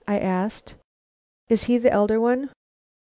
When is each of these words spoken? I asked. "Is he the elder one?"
I 0.07 0.17
asked. 0.17 0.73
"Is 1.47 1.65
he 1.65 1.77
the 1.77 1.91
elder 1.93 2.19
one?" 2.19 2.49